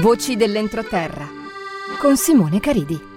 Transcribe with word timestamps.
Voci 0.00 0.34
dell'entroterra 0.34 1.28
con 1.98 2.16
Simone 2.16 2.58
Caridi. 2.58 3.08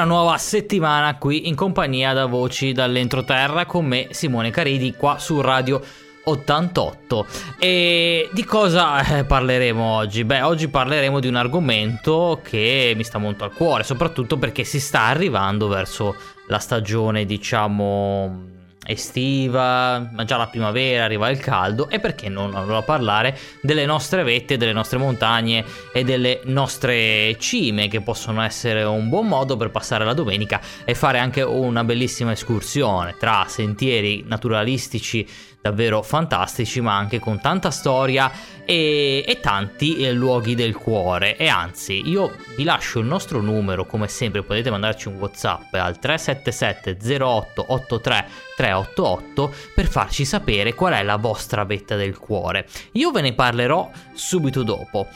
una 0.00 0.04
nuova 0.04 0.38
settimana 0.38 1.18
qui 1.18 1.48
in 1.48 1.54
compagnia 1.54 2.14
da 2.14 2.24
Voci 2.24 2.72
dall'entroterra 2.72 3.66
con 3.66 3.84
me 3.84 4.06
Simone 4.12 4.50
Caridi 4.50 4.94
qua 4.94 5.18
su 5.18 5.40
Radio 5.42 5.82
88 6.24 7.26
e 7.58 8.28
di 8.32 8.44
cosa 8.44 9.18
eh, 9.18 9.24
parleremo 9.24 9.82
oggi? 9.82 10.24
Beh, 10.24 10.42
oggi 10.42 10.68
parleremo 10.68 11.20
di 11.20 11.28
un 11.28 11.36
argomento 11.36 12.40
che 12.42 12.92
mi 12.96 13.04
sta 13.04 13.18
molto 13.18 13.44
al 13.44 13.52
cuore, 13.52 13.84
soprattutto 13.84 14.36
perché 14.36 14.64
si 14.64 14.80
sta 14.80 15.02
arrivando 15.02 15.68
verso 15.68 16.14
la 16.46 16.58
stagione, 16.58 17.24
diciamo 17.24 18.58
estiva, 18.90 20.08
ma 20.12 20.24
già 20.24 20.36
la 20.36 20.48
primavera 20.48 21.04
arriva 21.04 21.28
il 21.28 21.38
caldo 21.38 21.88
e 21.88 22.00
perché 22.00 22.28
non 22.28 22.54
allora 22.54 22.82
parlare 22.82 23.38
delle 23.60 23.84
nostre 23.86 24.22
vette, 24.22 24.56
delle 24.56 24.72
nostre 24.72 24.98
montagne 24.98 25.64
e 25.92 26.02
delle 26.02 26.40
nostre 26.44 27.36
cime 27.38 27.88
che 27.88 28.00
possono 28.00 28.42
essere 28.42 28.82
un 28.82 29.08
buon 29.08 29.28
modo 29.28 29.56
per 29.56 29.70
passare 29.70 30.04
la 30.04 30.14
domenica 30.14 30.60
e 30.84 30.94
fare 30.94 31.18
anche 31.18 31.42
una 31.42 31.84
bellissima 31.84 32.32
escursione 32.32 33.16
tra 33.18 33.44
sentieri 33.48 34.24
naturalistici 34.26 35.26
davvero 35.60 36.02
fantastici, 36.02 36.80
ma 36.80 36.96
anche 36.96 37.18
con 37.18 37.40
tanta 37.40 37.70
storia 37.70 38.30
e, 38.64 39.24
e 39.26 39.40
tanti 39.40 39.96
eh, 39.98 40.12
luoghi 40.12 40.54
del 40.54 40.74
cuore. 40.76 41.36
E 41.36 41.48
anzi, 41.48 42.08
io 42.08 42.34
vi 42.56 42.64
lascio 42.64 42.98
il 42.98 43.06
nostro 43.06 43.40
numero, 43.40 43.84
come 43.84 44.08
sempre, 44.08 44.42
potete 44.42 44.70
mandarci 44.70 45.08
un 45.08 45.16
WhatsApp 45.16 45.74
al 45.74 45.98
377 45.98 47.22
0883 47.22 48.26
388 48.56 49.52
per 49.74 49.86
farci 49.86 50.24
sapere 50.24 50.74
qual 50.74 50.94
è 50.94 51.02
la 51.02 51.16
vostra 51.16 51.64
vetta 51.64 51.96
del 51.96 52.18
cuore. 52.18 52.66
Io 52.92 53.10
ve 53.10 53.20
ne 53.20 53.32
parlerò 53.32 53.90
subito 54.12 54.62
dopo. 54.62 55.06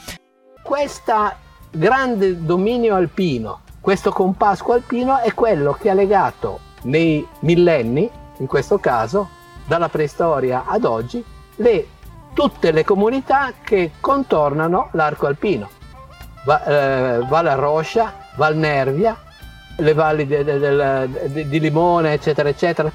Questo 0.63 1.13
grande 1.71 2.43
dominio 2.43 2.95
alpino, 2.95 3.61
questo 3.81 4.11
compasco 4.11 4.73
alpino 4.73 5.19
è 5.19 5.33
quello 5.33 5.73
che 5.73 5.89
ha 5.89 5.93
legato 5.93 6.59
nei 6.83 7.25
millenni, 7.41 8.09
in 8.39 8.47
questo 8.47 8.79
caso, 8.79 9.29
dalla 9.65 9.89
preistoria 9.89 10.63
ad 10.65 10.85
oggi, 10.85 11.23
le, 11.55 11.87
tutte 12.33 12.71
le 12.71 12.83
comunità 12.83 13.53
che 13.63 13.91
contornano 13.99 14.89
l'arco 14.91 15.27
alpino. 15.27 15.69
Va, 16.45 16.63
eh, 16.63 17.25
Val 17.27 17.47
Roscia, 17.55 18.13
Val 18.35 18.55
Nervia, 18.55 19.17
le 19.77 19.93
valli 19.93 20.27
de, 20.27 20.43
de, 20.43 20.59
de, 20.59 21.49
di 21.49 21.59
Limone, 21.59 22.13
eccetera, 22.13 22.49
eccetera, 22.49 22.91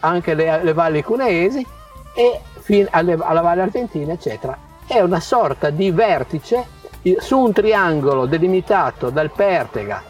anche 0.00 0.34
le, 0.34 0.62
le 0.62 0.72
valli 0.72 1.02
cuneesi 1.02 1.66
e 2.14 2.40
fino 2.60 2.86
alle, 2.90 3.16
alla 3.20 3.40
Valle 3.40 3.62
Argentina, 3.62 4.12
eccetera. 4.12 4.56
È 4.86 5.00
una 5.00 5.20
sorta 5.20 5.70
di 5.70 5.90
vertice 5.90 6.74
su 7.18 7.38
un 7.38 7.52
triangolo 7.52 8.26
delimitato 8.26 9.10
dal 9.10 9.30
Pertega, 9.30 10.02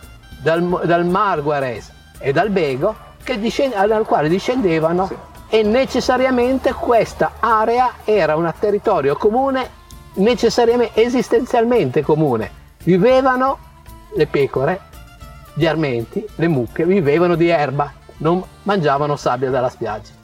dal, 0.42 0.82
dal 0.84 1.06
Marguares 1.06 1.92
e 2.18 2.32
dal 2.32 2.50
Bego, 2.50 2.94
discend- 3.38 3.86
dal 3.86 4.04
quale 4.04 4.28
discendevano 4.28 5.06
sì 5.06 5.34
e 5.48 5.62
necessariamente 5.62 6.72
questa 6.72 7.34
area 7.40 7.94
era 8.04 8.36
un 8.36 8.52
territorio 8.58 9.16
comune, 9.16 9.68
necessariamente 10.14 11.02
esistenzialmente 11.02 12.02
comune. 12.02 12.50
Vivevano 12.82 13.58
le 14.14 14.26
pecore, 14.26 14.80
gli 15.54 15.66
armenti, 15.66 16.24
le 16.36 16.48
mucche, 16.48 16.84
vivevano 16.84 17.34
di 17.34 17.48
erba, 17.48 17.92
non 18.18 18.42
mangiavano 18.62 19.16
sabbia 19.16 19.50
dalla 19.50 19.68
spiaggia. 19.68 20.16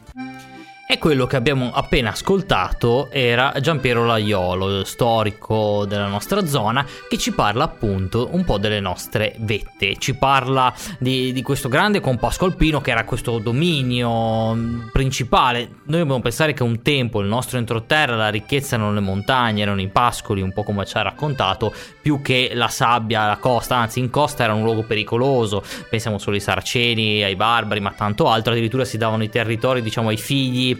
E 0.84 0.98
quello 0.98 1.26
che 1.26 1.36
abbiamo 1.36 1.70
appena 1.72 2.10
ascoltato 2.10 3.08
era 3.10 3.54
Giampiero 3.60 4.04
Laiolo, 4.04 4.84
storico 4.84 5.86
della 5.86 6.06
nostra 6.06 6.44
zona, 6.44 6.84
che 7.08 7.16
ci 7.16 7.32
parla 7.32 7.64
appunto 7.64 8.28
un 8.32 8.44
po' 8.44 8.58
delle 8.58 8.80
nostre 8.80 9.34
vette. 9.38 9.96
Ci 9.96 10.16
parla 10.16 10.74
di, 10.98 11.32
di 11.32 11.40
questo 11.40 11.70
grande 11.70 12.00
compasco 12.00 12.44
alpino 12.44 12.82
che 12.82 12.90
era 12.90 13.04
questo 13.04 13.38
dominio 13.38 14.90
principale. 14.92 15.60
Noi 15.84 16.00
dobbiamo 16.00 16.20
pensare 16.20 16.52
che 16.52 16.62
un 16.62 16.82
tempo 16.82 17.20
il 17.20 17.28
nostro 17.28 17.56
entroterra, 17.56 18.14
la 18.14 18.28
ricchezza 18.28 18.74
erano 18.74 18.92
le 18.92 19.00
montagne, 19.00 19.62
erano 19.62 19.80
i 19.80 19.88
pascoli, 19.88 20.42
un 20.42 20.52
po' 20.52 20.62
come 20.62 20.84
ci 20.84 20.98
ha 20.98 21.02
raccontato, 21.02 21.72
più 22.02 22.20
che 22.20 22.50
la 22.52 22.68
sabbia, 22.68 23.26
la 23.26 23.38
costa. 23.38 23.76
Anzi, 23.76 23.98
in 23.98 24.10
costa 24.10 24.44
era 24.44 24.52
un 24.52 24.62
luogo 24.62 24.82
pericoloso. 24.82 25.64
Pensiamo 25.88 26.18
solo 26.18 26.36
ai 26.36 26.42
sarceni, 26.42 27.22
ai 27.22 27.36
barbari, 27.36 27.80
ma 27.80 27.94
tanto 27.96 28.28
altro. 28.28 28.52
Addirittura 28.52 28.84
si 28.84 28.98
davano 28.98 29.22
i 29.22 29.30
territori, 29.30 29.80
diciamo, 29.80 30.08
ai 30.08 30.18
figli 30.18 30.71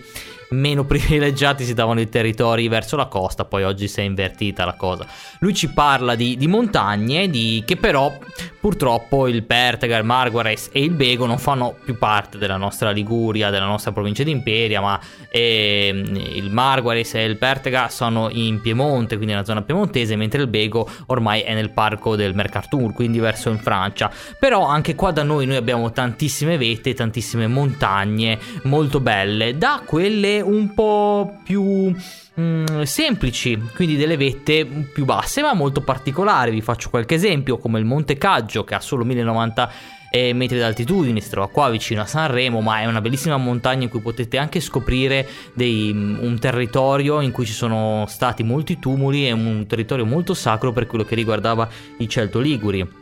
meno 0.51 0.85
privilegiati 0.87 1.65
si 1.65 1.75
davano 1.75 2.01
i 2.01 2.09
territori 2.09 2.69
verso 2.69 2.97
la 2.97 3.07
costa, 3.07 3.45
poi 3.45 3.65
oggi 3.65 3.89
si 3.89 4.01
è 4.01 4.03
invertita 4.03 4.65
la 4.65 4.75
cosa. 4.75 5.07
Lui 5.41 5.55
ci 5.55 5.69
parla 5.69 6.15
di, 6.15 6.37
di 6.37 6.47
montagne 6.47 7.29
di, 7.29 7.63
che 7.67 7.77
però 7.77 8.17
purtroppo 8.63 9.27
il 9.27 9.43
Pertega, 9.43 9.97
il 9.97 10.05
Marguares 10.05 10.71
e 10.71 10.85
il 10.85 10.93
Bego 10.93 11.27
non 11.27 11.39
fanno 11.39 11.75
più 11.85 11.99
parte 11.99 12.39
della 12.39 12.57
nostra 12.57 12.93
Liguria, 12.93 13.51
della 13.51 13.67
nostra 13.67 13.91
provincia 13.91 14.23
di 14.23 14.31
Imperia, 14.31 14.81
ma 14.81 15.01
eh, 15.33 15.89
il 15.89 16.49
Marguares 16.49 17.15
e 17.17 17.25
il 17.25 17.39
Pertega 17.39 17.89
sono 17.89 18.29
in 18.31 18.61
Piemonte, 18.61 19.17
quindi 19.17 19.33
nella 19.33 19.45
zona 19.45 19.63
piemontese, 19.63 20.15
mentre 20.15 20.43
il 20.43 20.47
Bego 20.47 20.89
ormai 21.07 21.41
è 21.41 21.55
nel 21.55 21.73
parco 21.73 22.15
del 22.15 22.37
Mercatur, 22.37 22.93
quindi 22.93 23.19
verso 23.19 23.51
in 23.51 23.59
Francia. 23.59 24.09
Però 24.39 24.65
anche 24.65 24.95
qua 24.95 25.11
da 25.11 25.25
noi 25.25 25.45
noi 25.45 25.57
abbiamo 25.57 25.91
tantissime 25.91 26.57
vette, 26.57 26.95
tantissime 26.95 27.49
montagne 27.49 28.39
molto 28.63 29.01
belle, 29.01 29.59
da 29.59 29.83
quelle 29.85 30.41
un 30.41 30.73
po' 30.73 31.41
più 31.43 31.93
mm, 32.41 32.83
semplici, 32.83 33.61
quindi 33.75 33.97
delle 33.97 34.17
vette 34.17 34.65
più 34.65 35.05
basse 35.05 35.43
ma 35.43 35.55
molto 35.55 35.81
particolari. 35.81 36.51
Vi 36.51 36.61
faccio 36.61 36.91
qualche 36.91 37.15
esempio, 37.15 37.59
come 37.59 37.79
il 37.79 37.85
Monte 37.85 38.17
Caggio 38.17 38.65
che 38.65 38.75
ha 38.75 38.81
solo 38.81 39.05
1090 39.05 39.73
eh, 40.15 40.35
metri 40.35 40.59
d'altitudine, 40.59 41.21
si 41.21 41.31
trova 41.31 41.49
qua 41.49 41.71
vicino 41.71 42.03
a 42.03 42.07
Sanremo, 42.07 42.61
ma 42.61 42.81
è 42.81 42.85
una 42.85 43.01
bellissima 43.01 43.39
montagna 43.39 43.85
in 43.85 43.89
cui 43.89 44.01
potete 44.01 44.37
anche 44.37 44.61
scoprire 44.61 45.27
dei, 45.55 45.91
un 45.91 46.37
territorio 46.39 47.23
in 47.23 47.31
cui 47.31 47.47
ci 47.47 47.55
sono 47.55 48.05
stati 48.07 48.43
molti 48.43 48.79
tumuli 48.79 49.27
e 49.27 49.33
un 49.33 49.65
territorio 49.67 50.05
molto 50.05 50.35
sacro 50.35 50.71
per 50.71 50.87
quello 50.87 51.05
che 51.05 51.15
riguardava 51.15 51.67
i 51.97 52.09
Celto 52.09 52.41
Liguri. 52.41 53.02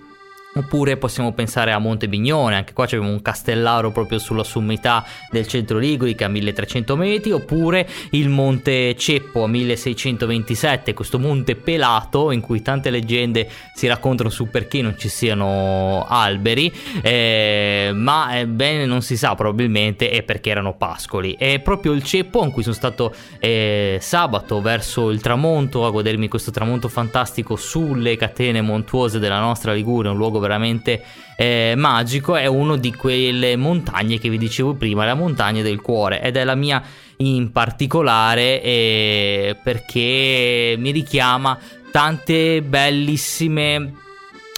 Oppure 0.53 0.97
possiamo 0.97 1.33
pensare 1.33 1.71
a 1.71 1.79
Monte 1.79 2.09
Bignone, 2.09 2.57
anche 2.57 2.73
qua 2.73 2.85
c'è 2.85 2.97
un 2.97 3.23
castellaro 3.23 3.93
proprio 3.93 4.19
sulla 4.19 4.43
sommità 4.43 5.05
del 5.31 5.47
centro 5.47 5.79
Liguri 5.79 6.17
che 6.17 6.25
ha 6.25 6.29
1300 6.29 6.97
metri, 6.97 7.31
oppure 7.31 7.89
il 8.11 8.29
Monte 8.29 8.97
Ceppo 8.97 9.45
a 9.45 9.47
1627, 9.47 10.93
questo 10.93 11.21
monte 11.21 11.55
pelato 11.55 12.33
in 12.33 12.41
cui 12.41 12.63
tante 12.63 12.91
leggende 12.91 13.49
si 13.75 13.87
raccontano 13.87 14.29
su 14.29 14.51
perché 14.51 14.83
non 14.83 14.97
ci 14.99 15.09
siano 15.09 16.05
alberi, 16.09 16.73
eh, 17.01 17.93
ma 17.95 18.37
eh, 18.37 18.49
bene 18.49 18.87
non 18.87 19.03
si 19.03 19.17
sa 19.17 19.37
probabilmente 19.37 20.11
è 20.11 20.25
perché 20.25 20.51
erano 20.51 20.75
pascoli. 20.75 21.37
È 21.39 21.61
proprio 21.61 21.93
il 21.93 22.03
Ceppo 22.03 22.43
in 22.43 22.51
cui 22.51 22.63
sono 22.63 22.75
stato 22.75 23.15
eh, 23.39 23.99
sabato 24.01 24.61
verso 24.61 25.11
il 25.11 25.21
tramonto 25.21 25.87
a 25.87 25.91
godermi 25.91 26.27
questo 26.27 26.51
tramonto 26.51 26.89
fantastico 26.89 27.55
sulle 27.55 28.17
catene 28.17 28.61
montuose 28.61 29.21
della 29.21 29.39
nostra 29.39 29.73
Liguria, 29.73 30.11
un 30.11 30.17
luogo 30.17 30.39
veramente 30.41 31.03
eh, 31.37 31.75
magico, 31.77 32.35
è 32.35 32.47
uno 32.47 32.77
di 32.77 32.93
quelle 32.93 33.57
montagne 33.57 34.19
che 34.19 34.29
vi 34.29 34.39
dicevo 34.39 34.75
prima, 34.75 35.05
la 35.05 35.15
montagna 35.15 35.63
del 35.63 35.81
cuore, 35.81 36.21
ed 36.21 36.37
è 36.37 36.45
la 36.45 36.57
mia 36.57 36.83
in 37.19 37.53
particolare 37.53 38.63
eh, 38.63 39.57
perché 39.63 40.75
mi 40.79 40.91
richiama 40.91 41.59
tante 41.93 42.63
bellissime 42.63 43.95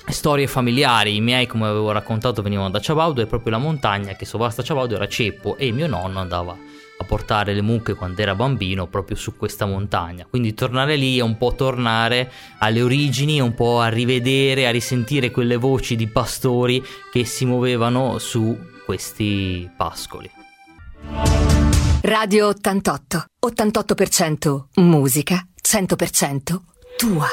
storie 0.06 0.46
familiari. 0.46 1.16
I 1.16 1.20
miei, 1.20 1.46
come 1.46 1.66
avevo 1.66 1.92
raccontato, 1.92 2.40
venivano 2.42 2.70
da 2.70 2.80
Ciabaudo 2.80 3.20
e 3.20 3.26
proprio 3.26 3.52
la 3.52 3.58
montagna 3.58 4.14
che 4.14 4.24
sovrasta 4.24 4.62
Ciabaudo 4.62 4.94
era 4.94 5.08
Ceppo 5.08 5.56
e 5.56 5.70
mio 5.72 5.86
nonno 5.86 6.20
andava 6.20 6.56
a 7.02 7.04
portare 7.04 7.54
le 7.54 7.62
mucche 7.62 7.94
quando 7.94 8.22
era 8.22 8.34
bambino 8.34 8.86
proprio 8.86 9.16
su 9.16 9.36
questa 9.36 9.66
montagna. 9.66 10.26
Quindi 10.28 10.54
tornare 10.54 10.96
lì 10.96 11.18
è 11.18 11.22
un 11.22 11.36
po' 11.36 11.54
tornare 11.54 12.30
alle 12.58 12.82
origini, 12.82 13.40
un 13.40 13.54
po' 13.54 13.80
a 13.80 13.88
rivedere, 13.88 14.66
a 14.66 14.70
risentire 14.70 15.30
quelle 15.30 15.56
voci 15.56 15.96
di 15.96 16.06
pastori 16.06 16.82
che 17.10 17.24
si 17.24 17.44
muovevano 17.44 18.18
su 18.18 18.58
questi 18.84 19.70
pascoli. 19.76 20.30
Radio 22.02 22.48
88, 22.48 23.24
88% 23.46 24.64
musica, 24.76 25.46
100% 25.62 26.60
tua. 26.96 27.26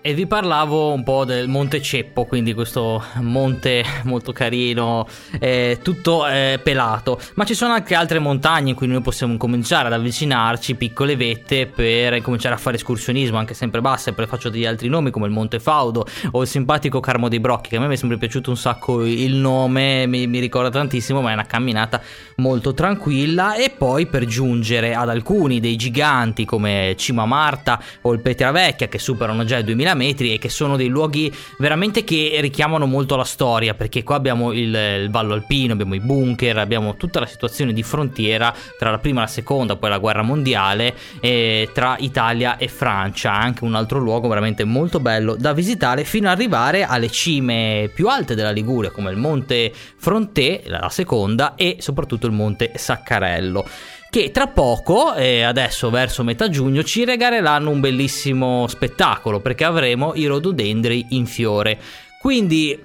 E 0.00 0.14
vi 0.14 0.26
parlavo 0.26 0.92
un 0.92 1.02
po' 1.02 1.24
del 1.24 1.48
Monte 1.48 1.82
Ceppo, 1.82 2.24
quindi 2.24 2.54
questo 2.54 3.02
monte 3.16 3.84
molto 4.04 4.32
carino, 4.32 5.06
eh, 5.40 5.80
tutto 5.82 6.26
eh, 6.26 6.60
pelato. 6.62 7.20
Ma 7.34 7.44
ci 7.44 7.54
sono 7.54 7.72
anche 7.72 7.96
altre 7.96 8.20
montagne 8.20 8.70
in 8.70 8.76
cui 8.76 8.86
noi 8.86 9.00
possiamo 9.00 9.36
cominciare 9.36 9.88
ad 9.88 9.92
avvicinarci, 9.92 10.76
piccole 10.76 11.16
vette, 11.16 11.66
per 11.66 12.22
cominciare 12.22 12.54
a 12.54 12.58
fare 12.58 12.76
escursionismo, 12.76 13.38
anche 13.38 13.54
sempre 13.54 13.80
basse. 13.80 14.12
Poi 14.12 14.26
faccio 14.26 14.48
degli 14.48 14.64
altri 14.64 14.88
nomi 14.88 15.10
come 15.10 15.26
il 15.26 15.32
Monte 15.32 15.58
Faudo 15.58 16.06
o 16.30 16.42
il 16.42 16.48
simpatico 16.48 17.00
Carmo 17.00 17.28
dei 17.28 17.40
Brocchi, 17.40 17.70
che 17.70 17.76
a 17.76 17.80
me 17.80 17.88
mi 17.88 17.94
è 17.94 17.96
sempre 17.96 18.18
piaciuto 18.18 18.50
un 18.50 18.56
sacco 18.56 19.04
il 19.04 19.34
nome, 19.34 20.06
mi, 20.06 20.28
mi 20.28 20.38
ricorda 20.38 20.70
tantissimo, 20.70 21.20
ma 21.20 21.30
è 21.30 21.34
una 21.34 21.46
camminata 21.46 22.00
molto 22.36 22.72
tranquilla. 22.72 23.56
E 23.56 23.70
poi 23.70 24.06
per 24.06 24.26
giungere 24.26 24.94
ad 24.94 25.08
alcuni 25.08 25.58
dei 25.58 25.74
giganti 25.74 26.44
come 26.44 26.94
Cima 26.96 27.26
Marta 27.26 27.82
o 28.02 28.12
il 28.12 28.20
Petravecchia, 28.20 28.86
che 28.86 29.00
superano 29.00 29.44
già 29.44 29.58
i 29.58 29.64
2000 29.64 29.96
metri 29.98 30.32
e 30.32 30.38
che 30.38 30.48
sono 30.48 30.76
dei 30.76 30.88
luoghi 30.88 31.30
veramente 31.58 32.04
che 32.04 32.38
richiamano 32.40 32.86
molto 32.86 33.16
la 33.16 33.24
storia 33.24 33.74
perché 33.74 34.02
qua 34.02 34.16
abbiamo 34.16 34.52
il, 34.52 34.74
il 34.74 35.10
Vallo 35.10 35.34
Alpino, 35.34 35.72
abbiamo 35.72 35.94
i 35.94 36.00
bunker, 36.00 36.56
abbiamo 36.58 36.96
tutta 36.96 37.20
la 37.20 37.26
situazione 37.26 37.72
di 37.72 37.82
frontiera 37.82 38.54
tra 38.78 38.90
la 38.90 38.98
prima 38.98 39.20
e 39.20 39.24
la 39.24 39.28
seconda, 39.28 39.76
poi 39.76 39.90
la 39.90 39.98
guerra 39.98 40.22
mondiale 40.22 40.94
eh, 41.20 41.68
tra 41.74 41.96
Italia 41.98 42.56
e 42.56 42.68
Francia, 42.68 43.32
anche 43.32 43.64
un 43.64 43.74
altro 43.74 43.98
luogo 43.98 44.28
veramente 44.28 44.64
molto 44.64 45.00
bello 45.00 45.34
da 45.34 45.52
visitare 45.52 46.04
fino 46.04 46.28
ad 46.28 46.36
arrivare 46.36 46.84
alle 46.84 47.10
cime 47.10 47.90
più 47.92 48.08
alte 48.08 48.34
della 48.34 48.50
Liguria 48.50 48.90
come 48.90 49.10
il 49.10 49.16
Monte 49.16 49.72
Fronté, 49.96 50.62
la 50.66 50.88
seconda 50.88 51.54
e 51.56 51.76
soprattutto 51.80 52.26
il 52.26 52.32
Monte 52.32 52.72
Saccarello 52.76 53.66
che 54.10 54.30
tra 54.30 54.46
poco, 54.46 55.14
e 55.14 55.42
adesso 55.42 55.90
verso 55.90 56.24
metà 56.24 56.48
giugno, 56.48 56.82
ci 56.82 57.04
regaleranno 57.04 57.70
un 57.70 57.80
bellissimo 57.80 58.66
spettacolo 58.66 59.40
perché 59.40 59.64
avremo 59.64 60.14
i 60.14 60.26
rododendri 60.26 61.06
in 61.10 61.26
fiore. 61.26 61.78
Quindi 62.20 62.84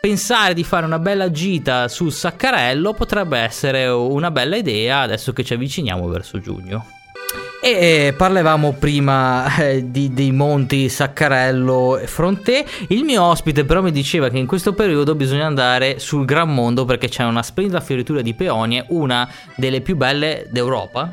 pensare 0.00 0.52
di 0.52 0.64
fare 0.64 0.84
una 0.84 0.98
bella 0.98 1.30
gita 1.30 1.88
sul 1.88 2.12
Saccarello 2.12 2.92
potrebbe 2.92 3.38
essere 3.38 3.86
una 3.86 4.30
bella 4.30 4.56
idea 4.56 5.00
adesso 5.00 5.32
che 5.32 5.44
ci 5.44 5.54
avviciniamo 5.54 6.06
verso 6.08 6.38
giugno. 6.40 7.03
E 7.66 8.12
parlavamo 8.14 8.74
prima 8.78 9.56
eh, 9.56 9.90
di, 9.90 10.12
dei 10.12 10.32
monti 10.32 10.90
Saccarello 10.90 11.96
e 11.96 12.06
Fronté. 12.06 12.62
Il 12.88 13.04
mio 13.04 13.22
ospite 13.22 13.64
però 13.64 13.80
mi 13.80 13.90
diceva 13.90 14.28
che 14.28 14.36
in 14.36 14.44
questo 14.44 14.74
periodo 14.74 15.14
bisogna 15.14 15.46
andare 15.46 15.98
sul 15.98 16.26
Gran 16.26 16.52
Mondo 16.52 16.84
perché 16.84 17.08
c'è 17.08 17.24
una 17.24 17.42
splendida 17.42 17.80
fioritura 17.80 18.20
di 18.20 18.34
peonie, 18.34 18.84
una 18.88 19.26
delle 19.56 19.80
più 19.80 19.96
belle 19.96 20.46
d'Europa 20.50 21.10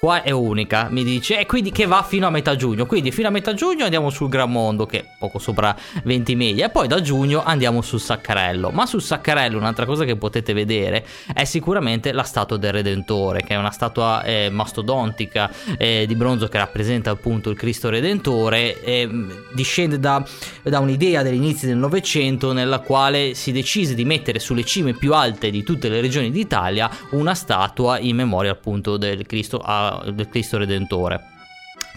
qua 0.00 0.22
è 0.22 0.30
unica, 0.30 0.88
mi 0.90 1.04
dice, 1.04 1.38
e 1.38 1.44
quindi 1.44 1.70
che 1.70 1.84
va 1.84 2.02
fino 2.02 2.26
a 2.26 2.30
metà 2.30 2.56
giugno. 2.56 2.86
Quindi 2.86 3.12
fino 3.12 3.28
a 3.28 3.30
metà 3.30 3.52
giugno 3.52 3.84
andiamo 3.84 4.08
sul 4.08 4.30
Gran 4.30 4.50
Mondo, 4.50 4.86
che 4.86 5.00
è 5.00 5.04
poco 5.18 5.38
sopra 5.38 5.76
20 6.04 6.34
miglia, 6.36 6.66
e 6.66 6.70
poi 6.70 6.88
da 6.88 7.02
giugno 7.02 7.44
andiamo 7.44 7.82
sul 7.82 8.00
Saccarello. 8.00 8.70
Ma 8.70 8.86
sul 8.86 9.02
Saccarello 9.02 9.58
un'altra 9.58 9.84
cosa 9.84 10.04
che 10.04 10.16
potete 10.16 10.54
vedere 10.54 11.06
è 11.34 11.44
sicuramente 11.44 12.12
la 12.12 12.22
statua 12.22 12.56
del 12.56 12.72
Redentore, 12.72 13.42
che 13.42 13.52
è 13.52 13.56
una 13.58 13.70
statua 13.70 14.22
eh, 14.22 14.48
mastodontica 14.50 15.50
eh, 15.76 16.06
di 16.06 16.14
bronzo 16.14 16.48
che 16.48 16.56
rappresenta 16.56 17.10
appunto 17.10 17.50
il 17.50 17.58
Cristo 17.58 17.90
Redentore, 17.90 18.82
e 18.82 19.06
discende 19.52 20.00
da, 20.00 20.24
da 20.62 20.78
un'idea 20.78 21.22
degli 21.22 21.34
inizi 21.34 21.66
del 21.66 21.76
Novecento 21.76 22.54
nella 22.54 22.78
quale 22.78 23.34
si 23.34 23.52
decise 23.52 23.94
di 23.94 24.06
mettere 24.06 24.38
sulle 24.38 24.64
cime 24.64 24.94
più 24.94 25.12
alte 25.12 25.50
di 25.50 25.62
tutte 25.62 25.90
le 25.90 26.00
regioni 26.00 26.30
d'Italia 26.30 26.90
una 27.10 27.34
statua 27.34 27.98
in 27.98 28.16
memoria 28.16 28.52
appunto 28.52 28.96
del 28.96 29.26
Cristo 29.26 29.58
a 29.58 29.88
del 30.12 30.28
Cristo 30.28 30.58
Redentore. 30.58 31.38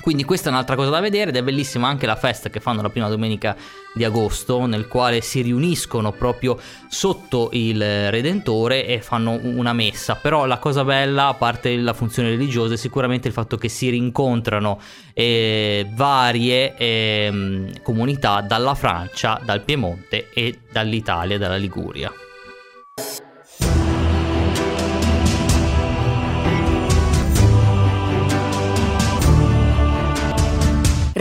Quindi 0.03 0.25
questa 0.25 0.49
è 0.49 0.51
un'altra 0.51 0.75
cosa 0.75 0.89
da 0.89 0.99
vedere 0.99 1.29
ed 1.29 1.37
è 1.37 1.43
bellissima 1.43 1.87
anche 1.87 2.05
la 2.05 2.17
festa 2.17 2.49
che 2.49 2.59
fanno 2.59 2.81
la 2.81 2.89
prima 2.89 3.07
domenica 3.07 3.55
di 3.93 4.03
agosto 4.03 4.65
nel 4.65 4.89
quale 4.89 5.21
si 5.21 5.41
riuniscono 5.41 6.11
proprio 6.11 6.59
sotto 6.89 7.49
il 7.53 8.09
Redentore 8.09 8.85
e 8.85 9.01
fanno 9.01 9.39
una 9.41 9.71
messa. 9.71 10.15
Però 10.15 10.45
la 10.45 10.57
cosa 10.57 10.83
bella, 10.83 11.27
a 11.27 11.33
parte 11.35 11.73
la 11.77 11.93
funzione 11.93 12.29
religiosa, 12.29 12.73
è 12.73 12.77
sicuramente 12.77 13.29
il 13.29 13.33
fatto 13.33 13.55
che 13.55 13.69
si 13.69 13.89
rincontrano 13.89 14.77
eh, 15.13 15.87
varie 15.93 16.75
eh, 16.75 17.71
comunità 17.81 18.41
dalla 18.41 18.75
Francia, 18.75 19.39
dal 19.41 19.61
Piemonte 19.61 20.31
e 20.33 20.59
dall'Italia, 20.69 21.37
dalla 21.37 21.55
Liguria. 21.55 22.11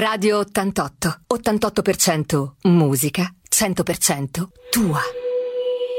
Radio 0.03 0.39
88. 0.39 1.21
88% 1.33 2.55
musica, 2.63 3.33
100% 3.49 4.49
tua. 4.69 4.99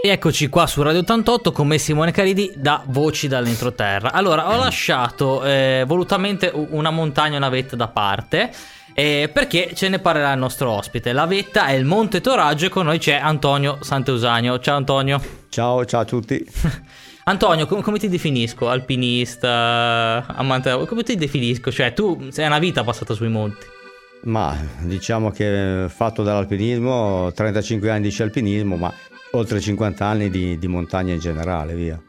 E 0.03 0.09
eccoci 0.09 0.49
qua 0.49 0.67
su 0.67 0.81
Radio 0.81 0.99
88 0.99 1.53
con 1.53 1.67
me 1.67 1.77
Simone 1.77 2.11
Caridi 2.11 2.51
da 2.53 2.83
Voci 2.85 3.29
dall'entroterra. 3.29 4.11
Allora, 4.11 4.49
ho 4.49 4.57
lasciato 4.57 5.45
eh, 5.45 5.85
volutamente 5.87 6.51
una 6.53 6.91
montagna 6.91 7.35
e 7.35 7.37
una 7.37 7.47
vetta 7.47 7.77
da 7.77 7.87
parte. 7.87 8.51
Eh, 8.93 9.29
perché 9.33 9.71
ce 9.73 9.87
ne 9.87 9.99
parlerà 9.99 10.33
il 10.33 10.39
nostro 10.39 10.69
ospite. 10.69 11.13
La 11.13 11.25
vetta 11.25 11.67
è 11.67 11.71
il 11.71 11.85
Monte 11.85 12.19
Toraggio 12.19 12.65
e 12.65 12.69
con 12.69 12.83
noi 12.83 12.99
c'è 12.99 13.13
Antonio 13.15 13.77
Santeusanio. 13.79 14.59
Ciao 14.59 14.75
Antonio. 14.75 15.21
Ciao, 15.47 15.85
ciao 15.85 16.01
a 16.01 16.05
tutti. 16.05 16.45
Antonio, 17.23 17.65
com- 17.67 17.81
come 17.81 17.99
ti 17.99 18.09
definisco? 18.09 18.67
Alpinista, 18.67 20.25
amante, 20.27 20.85
come 20.87 21.03
ti 21.03 21.15
definisco? 21.15 21.71
Cioè, 21.71 21.93
tu 21.93 22.27
sei 22.31 22.47
una 22.47 22.59
vita 22.59 22.83
passata 22.83 23.13
sui 23.13 23.29
monti. 23.29 23.81
Ma 24.23 24.57
diciamo 24.79 25.29
che 25.31 25.87
fatto 25.89 26.23
dall'alpinismo, 26.23 27.29
35 27.33 27.89
anni 27.89 28.03
di 28.03 28.09
sci 28.09 28.21
alpinismo, 28.21 28.77
ma 28.77 28.93
oltre 29.31 29.59
50 29.59 30.05
anni 30.05 30.29
di, 30.29 30.57
di 30.57 30.67
montagna 30.67 31.11
in 31.13 31.19
generale, 31.19 31.75
via. 31.75 32.01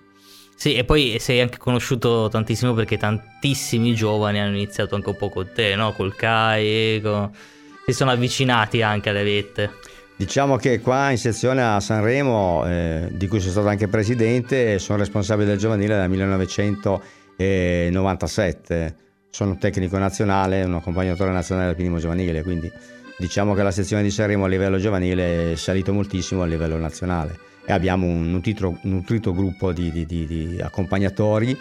Sì, 0.55 0.75
e 0.75 0.85
poi 0.85 1.17
sei 1.19 1.41
anche 1.41 1.59
conosciuto 1.59 2.29
tantissimo 2.29 2.73
perché 2.75 2.97
tantissimi 2.97 3.93
giovani 3.95 4.39
hanno 4.39 4.55
iniziato 4.55 4.95
anche 4.95 5.09
un 5.09 5.17
po' 5.17 5.29
con 5.29 5.51
te, 5.53 5.75
no? 5.75 5.93
Col 5.93 6.15
CAI, 6.15 7.01
con... 7.03 7.33
si 7.85 7.93
sono 7.93 8.13
avvicinati 8.13 8.81
anche 8.81 9.09
alle 9.09 9.25
vette. 9.25 9.73
Diciamo 10.17 10.55
che 10.55 10.81
qua 10.81 11.11
in 11.11 11.19
sezione 11.19 11.65
a 11.65 11.81
Sanremo, 11.81 12.65
eh, 12.69 13.09
di 13.11 13.27
cui 13.27 13.41
sono 13.41 13.51
stato 13.51 13.67
anche 13.67 13.89
presidente, 13.89 14.79
sono 14.79 14.99
responsabile 14.99 15.49
del 15.49 15.59
giovanile 15.59 15.97
dal 15.97 16.09
1997 16.09 19.03
sono 19.35 19.57
tecnico 19.57 19.99
nazionale, 19.99 20.63
un 20.63 20.75
accompagnatore 20.75 21.33
nazionale 21.33 21.71
alpinismo 21.71 21.99
giovanile, 21.99 22.45
quindi 22.45 22.71
diciamo 23.19 23.53
che 23.55 23.65
la 23.65 23.73
sezione 23.73 24.05
di 24.05 24.13
Sanremo 24.13 24.45
a 24.45 24.49
livello 24.49 24.79
giovanile 24.79 25.55
è 25.55 25.57
salito 25.57 25.93
moltissimo 25.93 26.43
a 26.43 26.47
livello 26.47 26.77
nazionale 26.77 27.37
e 27.67 27.73
abbiamo 27.73 28.07
un 28.07 28.31
nutrito, 28.31 28.79
nutrito 28.83 29.35
gruppo 29.35 29.73
di, 29.73 29.91
di, 29.91 30.07
di, 30.07 30.27
di 30.27 30.61
accompagnatori, 30.61 31.59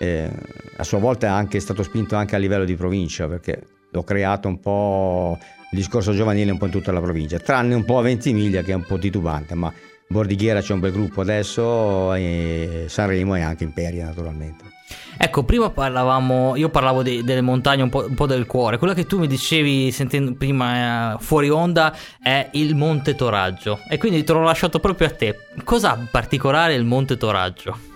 eh, 0.00 0.28
a 0.76 0.84
sua 0.84 0.98
volta 0.98 1.28
è 1.28 1.30
anche 1.30 1.60
stato 1.60 1.82
spinto 1.82 2.14
anche 2.14 2.34
a 2.34 2.38
livello 2.38 2.66
di 2.66 2.74
provincia 2.74 3.26
perché 3.26 3.58
ho 3.90 4.04
creato 4.04 4.46
un 4.46 4.60
po' 4.60 5.38
il 5.70 5.78
discorso 5.78 6.12
giovanile 6.12 6.50
un 6.50 6.58
po' 6.58 6.66
in 6.66 6.72
tutta 6.72 6.92
la 6.92 7.00
provincia, 7.00 7.38
tranne 7.38 7.74
un 7.74 7.86
po' 7.86 8.00
a 8.00 8.02
Ventimiglia 8.02 8.60
che 8.60 8.72
è 8.72 8.74
un 8.74 8.84
po' 8.84 8.98
titubante, 8.98 9.54
ma 9.54 9.72
Bordighiera 10.08 10.60
c'è 10.60 10.74
un 10.74 10.80
bel 10.80 10.92
gruppo 10.92 11.22
adesso 11.22 12.12
e 12.12 12.84
Sanremo 12.86 13.34
e 13.34 13.40
anche 13.40 13.64
Imperia 13.64 14.04
naturalmente. 14.04 14.73
Ecco, 15.16 15.44
prima 15.44 15.70
parlavamo, 15.70 16.56
io 16.56 16.68
parlavo 16.68 17.02
de, 17.02 17.22
delle 17.22 17.40
montagne 17.40 17.82
un 17.82 17.88
po', 17.88 18.04
un 18.06 18.14
po', 18.14 18.26
del 18.26 18.46
cuore, 18.46 18.78
quello 18.78 18.94
che 18.94 19.06
tu 19.06 19.18
mi 19.18 19.26
dicevi 19.26 19.90
sentendo 19.92 20.34
prima 20.34 21.14
eh, 21.14 21.18
fuori 21.20 21.50
onda 21.50 21.96
è 22.20 22.48
il 22.52 22.74
Monte 22.74 23.14
Toraggio 23.14 23.80
e 23.88 23.96
quindi 23.96 24.24
te 24.24 24.32
l'ho 24.32 24.42
lasciato 24.42 24.80
proprio 24.80 25.08
a 25.08 25.10
te. 25.12 25.38
Cosa 25.62 26.06
particolare 26.10 26.74
il 26.74 26.84
Monte 26.84 27.16
Toraggio? 27.16 27.92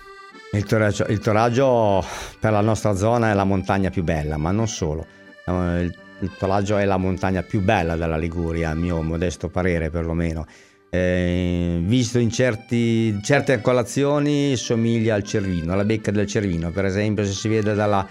Il 0.52 0.64
toraggio, 0.64 1.04
il 1.08 1.18
toraggio 1.18 2.02
per 2.40 2.52
la 2.52 2.62
nostra 2.62 2.94
zona 2.94 3.30
è 3.30 3.34
la 3.34 3.44
montagna 3.44 3.90
più 3.90 4.02
bella, 4.02 4.38
ma 4.38 4.50
non 4.50 4.66
solo. 4.66 5.04
Eh, 5.44 5.82
il, 5.82 5.94
il 6.20 6.30
Toraggio 6.36 6.78
è 6.78 6.84
la 6.84 6.96
montagna 6.96 7.42
più 7.42 7.60
bella 7.60 7.96
della 7.96 8.16
Liguria, 8.16 8.70
a 8.70 8.74
mio 8.74 9.02
modesto 9.02 9.48
parere 9.48 9.90
perlomeno 9.90 10.46
eh, 10.90 11.78
visto 11.82 12.18
in 12.18 12.30
certi, 12.30 13.20
certe 13.22 13.60
colazioni 13.60 14.56
somiglia 14.56 15.14
al 15.14 15.22
cervino, 15.22 15.72
alla 15.72 15.84
becca 15.84 16.10
del 16.10 16.26
cervino, 16.26 16.70
per 16.70 16.86
esempio 16.86 17.24
se 17.24 17.32
si 17.32 17.48
vede 17.48 17.74
dalla 17.74 18.06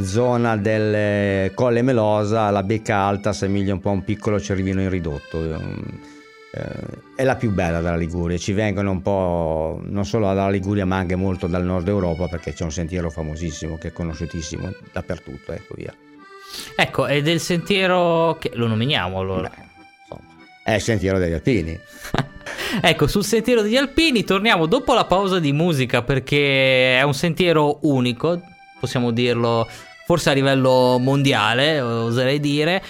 zona 0.00 0.56
del 0.56 1.52
Colle 1.54 1.82
Melosa 1.82 2.50
la 2.50 2.62
becca 2.62 2.96
alta 2.96 3.30
assomiglia 3.30 3.74
un 3.74 3.80
po' 3.80 3.90
a 3.90 3.92
un 3.92 4.04
piccolo 4.04 4.40
cervino 4.40 4.80
in 4.80 4.88
ridotto. 4.88 5.42
Eh, 6.54 6.60
è 7.16 7.24
la 7.24 7.36
più 7.36 7.50
bella 7.50 7.80
della 7.80 7.96
Liguria, 7.96 8.38
ci 8.38 8.52
vengono 8.52 8.90
un 8.90 9.02
po' 9.02 9.80
non 9.84 10.04
solo 10.04 10.26
dalla 10.26 10.50
Liguria 10.50 10.86
ma 10.86 10.96
anche 10.96 11.16
molto 11.16 11.46
dal 11.46 11.64
nord 11.64 11.88
Europa 11.88 12.28
perché 12.28 12.52
c'è 12.52 12.64
un 12.64 12.72
sentiero 12.72 13.10
famosissimo 13.10 13.76
che 13.76 13.88
è 13.88 13.92
conosciutissimo 13.92 14.70
dappertutto, 14.90 15.52
ecco 15.52 15.74
via. 15.76 15.94
Ecco, 16.76 17.06
è 17.06 17.22
del 17.22 17.40
sentiero 17.40 18.36
che 18.38 18.50
lo 18.54 18.66
nominiamo 18.66 19.18
allora. 19.18 19.50
Beh 19.54 19.70
è 20.62 20.74
il 20.74 20.80
Sentiero 20.80 21.18
degli 21.18 21.32
Alpini. 21.32 21.78
Ecco, 22.80 23.06
sul 23.06 23.24
Sentiero 23.24 23.62
degli 23.62 23.76
Alpini 23.76 24.24
torniamo 24.24 24.66
dopo 24.66 24.94
la 24.94 25.04
pausa 25.04 25.38
di 25.38 25.52
musica 25.52 26.02
perché 26.02 26.98
è 26.98 27.02
un 27.02 27.14
sentiero 27.14 27.78
unico, 27.82 28.40
possiamo 28.78 29.10
dirlo 29.10 29.68
forse 30.04 30.30
a 30.30 30.32
livello 30.32 30.98
mondiale, 30.98 31.80
oserei 31.80 32.40
dire, 32.40 32.82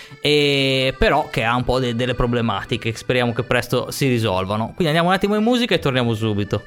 però 0.98 1.28
che 1.30 1.44
ha 1.44 1.54
un 1.54 1.64
po' 1.64 1.78
de- 1.78 1.94
delle 1.94 2.14
problematiche 2.14 2.90
che 2.90 2.98
speriamo 2.98 3.32
che 3.32 3.42
presto 3.42 3.90
si 3.90 4.08
risolvano. 4.08 4.66
Quindi 4.74 4.86
andiamo 4.86 5.08
un 5.08 5.14
attimo 5.14 5.36
in 5.36 5.42
musica 5.42 5.74
e 5.74 5.78
torniamo 5.78 6.14
subito. 6.14 6.64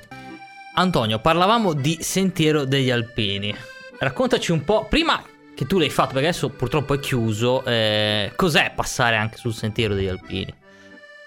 Antonio, 0.76 1.20
parlavamo 1.20 1.74
di 1.74 1.98
Sentiero 2.02 2.66
degli 2.66 2.92
Alpini. 2.92 3.54
Raccontaci 3.98 4.52
un 4.52 4.64
po', 4.64 4.86
prima 4.90 5.22
che 5.56 5.66
tu 5.66 5.80
l'hai 5.80 5.90
fatto, 5.90 6.14
perché 6.14 6.28
adesso 6.28 6.50
purtroppo 6.50 6.94
è 6.94 7.00
chiuso, 7.00 7.64
eh, 7.66 8.32
cos'è 8.36 8.72
passare 8.76 9.16
anche 9.16 9.38
sul 9.38 9.54
Sentiero 9.54 9.94
degli 9.94 10.08
Alpini? 10.08 10.54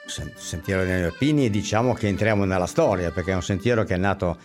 Sentiero 0.09 0.85
degli 0.85 1.03
Alpini, 1.03 1.51
diciamo 1.51 1.93
che 1.93 2.09
entriamo 2.09 2.45
nella 2.45 2.67
storia, 2.67 3.11
perché 3.11 3.33
è 3.33 3.35
un 3.35 3.43
sentiero 3.43 3.85
che 3.85 3.95
è 3.95 3.99
nato 3.99 4.39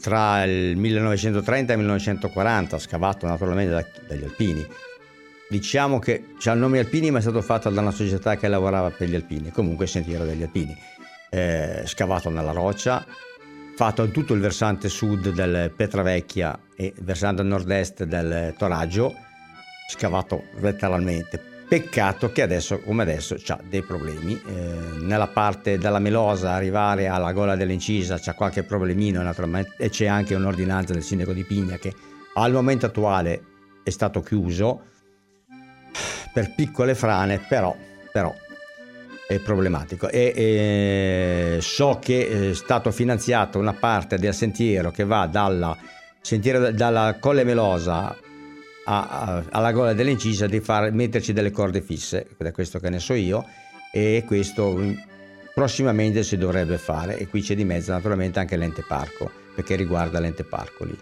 tra 0.00 0.42
il 0.44 0.76
1930 0.76 1.72
e 1.72 1.76
il 1.76 1.82
1940, 1.82 2.78
scavato 2.78 3.26
naturalmente 3.26 3.72
da, 3.72 3.86
dagli 4.08 4.24
alpini. 4.24 4.66
Diciamo 5.48 5.98
che 5.98 6.34
c'ha 6.38 6.52
il 6.52 6.58
nome 6.58 6.78
Alpini, 6.78 7.10
ma 7.10 7.18
è 7.18 7.20
stato 7.20 7.42
fatto 7.42 7.68
da 7.68 7.80
una 7.80 7.90
società 7.90 8.36
che 8.36 8.48
lavorava 8.48 8.90
per 8.90 9.08
gli 9.08 9.14
alpini, 9.14 9.50
comunque 9.50 9.86
Sentiero 9.86 10.24
degli 10.24 10.42
Alpini. 10.42 10.74
Eh, 11.28 11.82
scavato 11.84 12.30
nella 12.30 12.52
roccia, 12.52 13.04
fatto 13.76 14.04
in 14.04 14.10
tutto 14.10 14.32
il 14.34 14.40
versante 14.40 14.88
sud 14.88 15.30
del 15.30 15.70
Petravecchia 15.76 16.58
e 16.74 16.94
versante 17.00 17.42
nord-est 17.42 18.04
del 18.04 18.54
Toraggio, 18.56 19.14
scavato 19.88 20.44
letteralmente. 20.60 21.51
Peccato 21.72 22.32
che 22.32 22.42
adesso, 22.42 22.80
come 22.80 23.00
adesso, 23.00 23.34
ha 23.46 23.58
dei 23.66 23.80
problemi. 23.80 24.38
Eh, 24.46 25.00
nella 25.00 25.28
parte 25.28 25.78
della 25.78 26.00
Melosa, 26.00 26.52
arrivare 26.52 27.06
alla 27.08 27.32
gola 27.32 27.56
dell'incisa, 27.56 28.18
c'è 28.18 28.34
qualche 28.34 28.62
problemino, 28.62 29.22
e 29.78 29.88
c'è 29.88 30.04
anche 30.04 30.34
un'ordinanza 30.34 30.92
del 30.92 31.02
sindaco 31.02 31.32
di 31.32 31.44
Pigna 31.44 31.78
che 31.78 31.94
al 32.34 32.52
momento 32.52 32.84
attuale 32.84 33.42
è 33.82 33.88
stato 33.88 34.20
chiuso 34.20 34.82
per 36.34 36.52
piccole 36.54 36.94
frane, 36.94 37.38
però, 37.48 37.74
però 38.12 38.34
è 39.26 39.38
problematico. 39.38 40.10
E, 40.10 40.34
e, 40.36 41.58
so 41.62 41.98
che 42.02 42.50
è 42.50 42.54
stato 42.54 42.90
finanziato 42.90 43.58
una 43.58 43.72
parte 43.72 44.18
del 44.18 44.34
sentiero 44.34 44.90
che 44.90 45.04
va 45.04 45.26
dalla, 45.26 45.74
sentiero, 46.20 46.70
dalla 46.70 47.16
Colle 47.18 47.44
Melosa 47.44 48.14
a, 48.84 49.08
a, 49.08 49.44
alla 49.50 49.72
gola 49.72 49.92
dell'incisa 49.92 50.46
di 50.46 50.60
far, 50.60 50.92
metterci 50.92 51.32
delle 51.32 51.50
corde 51.50 51.80
fisse, 51.80 52.26
da 52.36 52.52
questo 52.52 52.78
che 52.78 52.90
ne 52.90 52.98
so 52.98 53.14
io, 53.14 53.46
e 53.92 54.24
questo 54.26 54.80
prossimamente 55.54 56.22
si 56.22 56.36
dovrebbe 56.36 56.78
fare. 56.78 57.18
E 57.18 57.28
qui 57.28 57.42
c'è 57.42 57.54
di 57.54 57.64
mezzo 57.64 57.92
naturalmente 57.92 58.38
anche 58.38 58.56
l'ente 58.56 58.84
parco, 58.86 59.30
perché 59.54 59.76
riguarda 59.76 60.18
l'ente 60.18 60.44
parco 60.44 60.84
lì. 60.84 60.98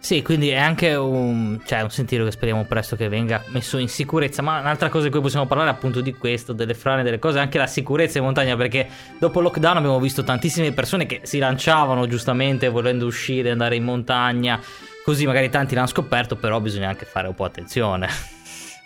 Sì, 0.00 0.22
quindi 0.22 0.50
è 0.50 0.56
anche 0.56 0.94
un, 0.94 1.60
cioè, 1.66 1.82
un 1.82 1.90
sentiero 1.90 2.24
che 2.24 2.30
speriamo 2.30 2.64
presto 2.64 2.94
che 2.94 3.08
venga 3.08 3.42
messo 3.48 3.78
in 3.78 3.88
sicurezza. 3.88 4.42
Ma 4.42 4.60
un'altra 4.60 4.88
cosa 4.88 5.06
di 5.06 5.10
cui 5.10 5.20
possiamo 5.20 5.46
parlare 5.46 5.70
è 5.70 5.72
appunto 5.72 6.00
di 6.00 6.14
questo, 6.14 6.52
delle 6.52 6.74
frane, 6.74 7.02
delle 7.02 7.18
cose, 7.18 7.40
anche 7.40 7.58
la 7.58 7.66
sicurezza 7.66 8.18
in 8.18 8.24
montagna, 8.24 8.56
perché 8.56 8.88
dopo 9.18 9.40
il 9.40 9.46
lockdown 9.46 9.76
abbiamo 9.76 9.98
visto 9.98 10.22
tantissime 10.22 10.72
persone 10.72 11.06
che 11.06 11.22
si 11.24 11.38
lanciavano 11.38 12.06
giustamente 12.06 12.68
volendo 12.68 13.06
uscire, 13.06 13.50
andare 13.50 13.74
in 13.74 13.82
montagna. 13.82 14.60
Così 15.08 15.24
magari 15.24 15.48
tanti 15.48 15.74
l'hanno 15.74 15.86
scoperto, 15.86 16.36
però 16.36 16.60
bisogna 16.60 16.90
anche 16.90 17.06
fare 17.06 17.28
un 17.28 17.34
po' 17.34 17.44
attenzione. 17.44 18.08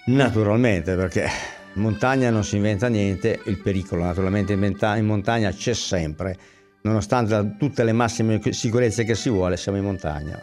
Naturalmente, 0.07 0.95
perché 0.95 1.29
in 1.73 1.83
montagna 1.83 2.31
non 2.31 2.45
si 2.45 2.55
inventa 2.55 2.87
niente, 2.87 3.41
il 3.47 3.59
pericolo 3.59 4.05
naturalmente 4.05 4.53
in 4.53 5.05
montagna 5.05 5.51
c'è 5.51 5.75
sempre. 5.75 6.39
Nonostante 6.83 7.57
tutte 7.59 7.83
le 7.83 7.91
massime 7.91 8.41
sicurezze 8.53 9.03
che 9.03 9.17
si 9.17 9.31
vuole, 9.31 9.57
siamo 9.57 9.79
in 9.79 9.85
montagna 9.85 10.41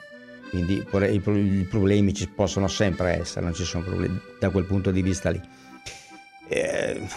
quindi 0.49 0.83
i 0.83 1.67
problemi 1.69 2.13
ci 2.13 2.27
possono 2.27 2.67
sempre 2.67 3.17
essere, 3.17 3.45
non 3.45 3.53
ci 3.53 3.63
sono 3.63 3.85
problemi 3.85 4.19
da 4.37 4.49
quel 4.49 4.65
punto 4.65 4.91
di 4.91 5.01
vista 5.01 5.29
lì. 5.29 5.41
Eh, 6.49 7.07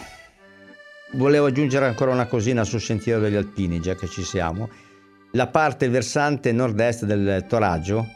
volevo 1.15 1.47
aggiungere 1.47 1.87
ancora 1.87 2.13
una 2.13 2.27
cosina 2.27 2.63
sul 2.63 2.81
sentiero 2.81 3.19
degli 3.19 3.35
Alpini, 3.35 3.81
già 3.81 3.97
che 3.97 4.07
ci 4.07 4.23
siamo. 4.23 4.71
La 5.33 5.49
parte 5.49 5.89
versante 5.89 6.53
nord-est 6.53 7.07
del 7.07 7.45
Toraggio, 7.49 8.07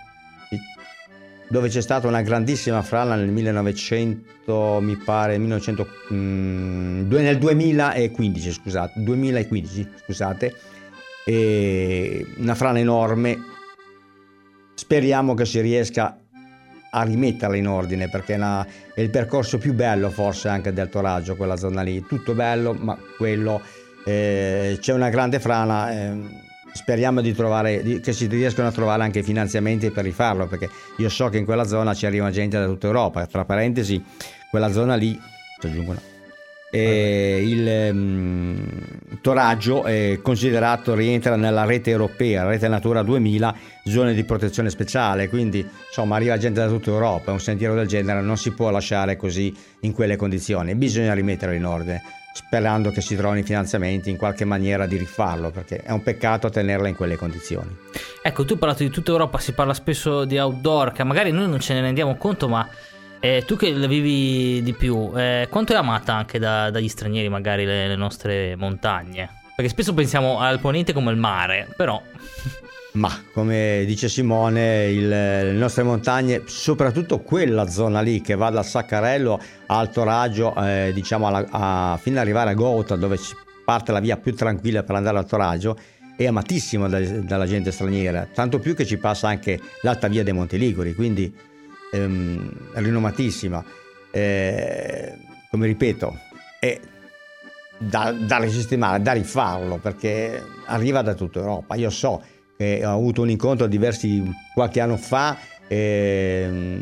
dove 1.48 1.68
c'è 1.68 1.80
stata 1.80 2.06
una 2.08 2.22
grandissima 2.22 2.82
frana 2.82 3.14
nel 3.14 3.30
1900, 3.30 4.78
mi 4.80 4.96
pare, 4.96 5.38
1900, 5.38 5.88
mm, 6.12 7.10
nel 7.10 7.38
2015, 7.38 8.52
scusate, 8.52 9.02
2015, 9.02 9.88
scusate, 10.04 10.54
una 12.38 12.54
frana 12.54 12.78
enorme 12.78 13.54
Speriamo 14.76 15.32
che 15.32 15.46
si 15.46 15.58
riesca 15.62 16.18
a 16.90 17.02
rimetterla 17.02 17.56
in 17.56 17.66
ordine 17.66 18.10
perché 18.10 18.34
è, 18.34 18.36
una, 18.36 18.64
è, 18.92 19.00
il 19.00 19.08
percorso 19.08 19.56
più 19.56 19.72
bello 19.72 20.10
forse 20.10 20.48
anche 20.48 20.70
del 20.70 20.90
Toraggio, 20.90 21.34
quella 21.34 21.56
zona 21.56 21.80
lì. 21.80 22.04
Tutto 22.06 22.34
bello, 22.34 22.74
ma 22.74 22.96
quello 23.16 23.62
eh, 24.04 24.76
c'è 24.78 24.92
una 24.92 25.08
grande 25.08 25.40
frana. 25.40 25.90
Eh, 25.92 26.44
speriamo 26.76 27.20
di 27.20 27.34
trovare, 27.34 28.00
che 28.00 28.12
si 28.12 28.26
riescano 28.26 28.68
a 28.68 28.72
trovare 28.72 29.02
anche 29.02 29.20
i 29.20 29.22
finanziamenti 29.24 29.90
per 29.90 30.04
rifarlo 30.04 30.46
perché 30.46 30.68
io 30.98 31.08
so 31.08 31.28
che 31.28 31.38
in 31.38 31.44
quella 31.44 31.64
zona 31.64 31.94
ci 31.94 32.06
arriva 32.06 32.30
gente 32.30 32.58
da 32.58 32.66
tutta 32.66 32.86
Europa. 32.86 33.26
Tra 33.26 33.44
parentesi, 33.44 34.02
quella 34.50 34.70
zona 34.70 34.94
lì, 34.94 35.18
ci 35.60 35.66
aggiungo 35.66 35.90
una 35.90 36.14
eh, 36.70 37.42
il 37.42 37.90
um, 37.92 38.75
Toraggio 39.26 39.82
è 39.82 40.20
considerato 40.22 40.94
rientra 40.94 41.34
nella 41.34 41.64
rete 41.64 41.90
europea, 41.90 42.46
rete 42.46 42.68
Natura 42.68 43.02
2000, 43.02 43.56
zone 43.82 44.14
di 44.14 44.22
protezione 44.22 44.70
speciale, 44.70 45.28
quindi 45.28 45.68
insomma 45.88 46.14
arriva 46.14 46.38
gente 46.38 46.60
da 46.60 46.68
tutta 46.68 46.90
Europa, 46.90 47.32
un 47.32 47.40
sentiero 47.40 47.74
del 47.74 47.88
genere 47.88 48.20
non 48.20 48.36
si 48.36 48.52
può 48.52 48.70
lasciare 48.70 49.16
così 49.16 49.52
in 49.80 49.92
quelle 49.92 50.14
condizioni, 50.14 50.76
bisogna 50.76 51.12
rimetterlo 51.12 51.56
in 51.56 51.64
ordine 51.64 52.02
sperando 52.34 52.92
che 52.92 53.00
si 53.00 53.16
trovino 53.16 53.40
i 53.40 53.42
finanziamenti 53.42 54.10
in 54.10 54.16
qualche 54.16 54.44
maniera 54.44 54.86
di 54.86 54.96
rifarlo 54.96 55.50
perché 55.50 55.78
è 55.78 55.90
un 55.90 56.04
peccato 56.04 56.48
tenerla 56.48 56.86
in 56.86 56.94
quelle 56.94 57.16
condizioni. 57.16 57.74
Ecco, 58.22 58.44
tu 58.44 58.52
hai 58.52 58.58
parlato 58.60 58.84
di 58.84 58.90
tutta 58.90 59.10
Europa, 59.10 59.38
si 59.38 59.54
parla 59.54 59.74
spesso 59.74 60.24
di 60.24 60.38
outdoor, 60.38 60.92
che 60.92 61.02
magari 61.02 61.32
noi 61.32 61.48
non 61.48 61.58
ce 61.58 61.74
ne 61.74 61.80
rendiamo 61.80 62.14
conto, 62.14 62.46
ma 62.46 62.68
eh, 63.20 63.44
tu 63.46 63.56
che 63.56 63.72
la 63.72 63.86
vivi 63.86 64.62
di 64.62 64.72
più, 64.72 65.12
eh, 65.16 65.46
quanto 65.50 65.72
è 65.72 65.76
amata 65.76 66.14
anche 66.14 66.38
da, 66.38 66.70
dagli 66.70 66.88
stranieri 66.88 67.28
magari 67.28 67.64
le, 67.64 67.88
le, 67.88 67.96
nostre 67.96 68.56
montagne? 68.56 69.28
Perché 69.54 69.70
spesso 69.70 69.94
pensiamo 69.94 70.40
al 70.40 70.60
ponente 70.60 70.92
come 70.92 71.10
il 71.10 71.16
mare, 71.16 71.68
però... 71.76 72.00
Ma 72.96 73.12
come 73.34 73.84
dice 73.84 74.08
Simone, 74.08 74.86
il, 74.86 75.08
le 75.08 75.52
nostre 75.52 75.82
montagne, 75.82 76.44
soprattutto 76.46 77.20
quella 77.20 77.68
zona 77.68 78.00
lì 78.00 78.22
che 78.22 78.36
va 78.36 78.48
dal 78.48 78.64
Saccarello 78.64 79.38
a 79.66 79.78
Alto 79.78 80.02
Raggio, 80.02 80.54
eh, 80.56 80.92
diciamo 80.94 81.26
alla, 81.26 81.44
a, 81.50 81.98
fino 82.00 82.16
ad 82.16 82.22
arrivare 82.22 82.50
a 82.50 82.54
Gotha, 82.54 82.96
dove 82.96 83.18
parte 83.66 83.92
la 83.92 84.00
via 84.00 84.16
più 84.16 84.34
tranquilla 84.34 84.82
per 84.82 84.94
andare 84.94 85.18
al 85.18 85.26
Toraggio, 85.26 85.76
è 86.16 86.26
amatissima 86.26 86.88
da, 86.88 86.98
dalla 87.00 87.46
gente 87.46 87.70
straniera, 87.70 88.26
tanto 88.32 88.58
più 88.58 88.74
che 88.74 88.86
ci 88.86 88.96
passa 88.96 89.28
anche 89.28 89.60
l'alta 89.82 90.08
via 90.08 90.22
dei 90.22 90.32
Monti 90.32 90.56
Liguri, 90.56 90.94
quindi 90.94 91.30
ehm, 91.92 92.70
rinomatissima, 92.74 93.64
eh, 94.10 95.14
come 95.50 95.66
ripeto, 95.66 96.18
è 96.58 96.78
da, 97.78 98.12
da 98.12 98.38
risistemare, 98.38 99.02
da 99.02 99.12
rifarlo, 99.12 99.78
perché 99.78 100.42
arriva 100.66 101.02
da 101.02 101.14
tutta 101.14 101.40
Europa. 101.40 101.74
Io 101.74 101.90
so 101.90 102.22
che 102.56 102.84
ho 102.84 102.92
avuto 102.92 103.22
un 103.22 103.30
incontro 103.30 103.66
diversi 103.66 104.22
qualche 104.54 104.80
anno 104.80 104.96
fa 104.96 105.36
eh, 105.68 106.78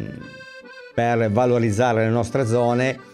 per 0.95 1.31
valorizzare 1.31 2.05
le 2.05 2.11
nostre 2.11 2.47
zone. 2.47 3.13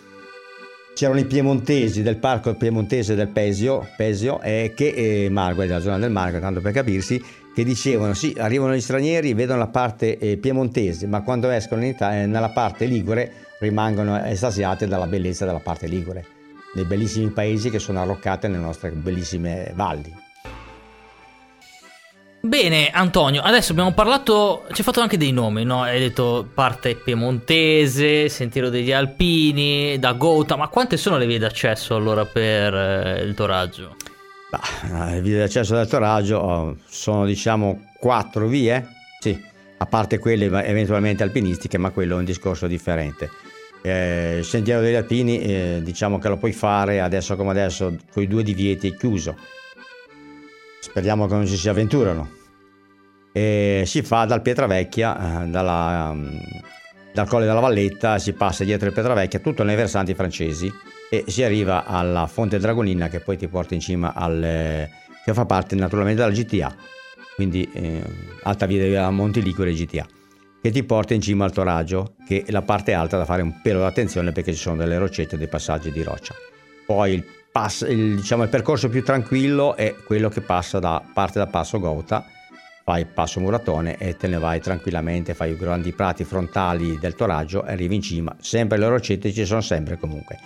C'erano 1.01 1.21
i 1.21 1.25
piemontesi 1.25 2.03
del 2.03 2.19
parco 2.19 2.55
piemontese 2.55 3.15
del 3.15 3.29
Pesio, 3.29 3.89
Pesio 3.97 4.39
e 4.43 4.75
che 4.77 4.89
eh, 4.89 5.31
Margua, 5.31 5.65
della 5.65 5.81
zona 5.81 5.97
del 5.97 6.11
Margua, 6.11 6.41
tanto 6.41 6.61
per 6.61 6.75
capirsi, 6.75 7.19
che 7.55 7.65
dicevano 7.65 8.13
sì, 8.13 8.37
arrivano 8.37 8.75
gli 8.75 8.83
stranieri, 8.83 9.33
vedono 9.33 9.61
la 9.61 9.69
parte 9.69 10.19
eh, 10.19 10.37
piemontese, 10.37 11.07
ma 11.07 11.23
quando 11.23 11.49
escono 11.49 11.87
Italia, 11.87 12.25
eh, 12.25 12.27
nella 12.27 12.51
parte 12.51 12.85
ligure 12.85 13.33
rimangono 13.61 14.23
estasiate 14.23 14.87
dalla 14.87 15.07
bellezza 15.07 15.47
della 15.47 15.61
parte 15.61 15.87
ligure, 15.87 16.23
dei 16.75 16.85
bellissimi 16.85 17.31
paesi 17.31 17.71
che 17.71 17.79
sono 17.79 18.03
arroccati 18.03 18.49
nelle 18.49 18.63
nostre 18.63 18.91
bellissime 18.91 19.73
valli. 19.75 20.20
Bene, 22.43 22.89
Antonio, 22.89 23.43
adesso 23.43 23.73
abbiamo 23.73 23.93
parlato, 23.93 24.65
ci 24.69 24.79
hai 24.79 24.83
fatto 24.83 25.01
anche 25.01 25.19
dei 25.19 25.31
nomi, 25.31 25.63
no? 25.63 25.83
Hai 25.83 25.99
detto 26.01 26.49
parte 26.55 26.95
piemontese, 26.95 28.31
sentiero 28.31 28.71
degli 28.71 28.93
alpini, 28.93 29.99
da 29.99 30.13
Gotha, 30.13 30.57
ma 30.57 30.69
quante 30.69 30.97
sono 30.97 31.19
le 31.19 31.27
vie 31.27 31.39
d'accesso 31.39 31.95
allora 31.95 32.25
per 32.25 32.75
eh, 32.75 33.23
il 33.25 33.35
Toraggio? 33.35 33.95
Bah, 34.49 35.11
le 35.11 35.21
vie 35.21 35.37
d'accesso 35.37 35.75
del 35.75 35.87
Toraggio 35.87 36.39
oh, 36.39 36.77
sono 36.89 37.27
diciamo 37.27 37.91
quattro 37.99 38.47
vie, 38.47 38.89
sì, 39.19 39.39
a 39.77 39.85
parte 39.85 40.19
quelle 40.19 40.47
eventualmente 40.65 41.23
alpinistiche, 41.23 41.77
ma 41.77 41.91
quello 41.91 42.15
è 42.15 42.19
un 42.21 42.25
discorso 42.25 42.67
differente. 42.67 43.29
Eh, 43.83 44.37
il 44.39 44.45
sentiero 44.47 44.81
degli 44.81 44.95
alpini 44.95 45.41
eh, 45.41 45.81
diciamo 45.83 46.19
che 46.19 46.29
lo 46.29 46.39
puoi 46.39 46.53
fare 46.53 47.01
adesso 47.01 47.37
come 47.37 47.51
adesso 47.51 47.97
con 48.11 48.23
i 48.23 48.27
due 48.27 48.43
divieti 48.43 48.89
è 48.89 48.97
chiuso. 48.97 49.37
Speriamo 50.91 51.27
che 51.27 51.35
non 51.35 51.47
ci 51.47 51.57
si 51.57 51.69
avventurano. 51.69 52.29
E 53.33 53.85
si 53.87 54.03
fa 54.03 54.25
dal 54.25 54.43
Pietravecchia, 54.43 55.45
eh, 55.45 55.47
dalla, 55.47 56.11
um, 56.13 56.41
dal 57.13 57.29
Colle 57.29 57.47
della 57.47 57.61
Valletta 57.61 58.19
si 58.19 58.33
passa 58.33 58.65
dietro 58.65 58.89
il 58.89 58.93
Petravecchia, 58.93 59.39
tutto 59.39 59.63
nei 59.63 59.77
versanti 59.77 60.15
francesi 60.15 60.71
e 61.09 61.25
si 61.27 61.43
arriva 61.43 61.85
alla 61.87 62.27
Fonte 62.27 62.59
Dragonina 62.59 63.09
che 63.09 63.21
poi 63.21 63.37
ti 63.37 63.49
porta 63.49 63.75
in 63.75 63.81
cima 63.81 64.15
al 64.15 64.89
che 65.25 65.35
fa 65.35 65.45
parte 65.45 65.75
naturalmente 65.75 66.23
della 66.23 66.35
GTA, 66.35 66.75
quindi 67.35 67.69
eh, 67.73 68.03
Alta 68.43 68.67
Via 68.67 68.81
dei 68.81 69.13
Monti 69.13 69.43
Ligure 69.43 69.73
GTA, 69.73 70.07
che 70.61 70.71
ti 70.71 70.83
porta 70.83 71.15
in 71.15 71.21
cima 71.21 71.45
al 71.45 71.53
Toraggio, 71.53 72.15
che 72.27 72.45
è 72.47 72.51
la 72.51 72.63
parte 72.63 72.93
alta 72.93 73.17
da 73.17 73.25
fare 73.25 73.43
un 73.43 73.61
pelo 73.63 73.81
d'attenzione 73.81 74.33
perché 74.33 74.53
ci 74.53 74.61
sono 74.61 74.77
delle 74.77 74.99
roccette 74.99 75.37
dei 75.37 75.49
passaggi 75.49 75.93
di 75.93 76.03
roccia. 76.03 76.35
Poi 76.87 77.13
il, 77.13 77.25
pass, 77.51 77.87
il, 77.89 78.17
diciamo, 78.17 78.45
il 78.45 78.49
percorso 78.49 78.89
più 78.89 79.03
tranquillo 79.03 79.77
è 79.77 79.95
quello 80.05 80.29
che 80.29 80.41
passa 80.41 80.79
da 80.79 81.03
parte 81.13 81.39
da 81.39 81.47
Passo 81.47 81.81
Gauta, 81.81 82.25
fai 82.85 83.05
Passo 83.07 83.41
Muratone 83.41 83.97
e 83.99 84.17
te 84.17 84.29
ne 84.29 84.39
vai 84.39 84.61
tranquillamente, 84.61 85.35
fai 85.35 85.53
i 85.53 85.57
grandi 85.57 85.93
prati 85.93 86.25
frontali 86.25 86.99
del 86.99 87.15
Toraggio 87.15 87.65
e 87.65 87.73
arrivi 87.73 87.95
in 87.97 88.03
cima. 88.03 88.35
Sempre 88.41 88.79
le 88.79 88.89
roccette 88.89 89.33
ci 89.33 89.45
sono 89.45 89.61
sempre 89.61 89.99
comunque 89.99 90.39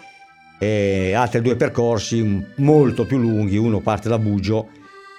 e 0.56 1.12
altri 1.14 1.42
due 1.42 1.56
percorsi 1.56 2.46
molto 2.56 3.04
più 3.04 3.18
lunghi, 3.18 3.56
uno 3.56 3.80
parte 3.80 4.08
da 4.08 4.18
Bugio 4.18 4.68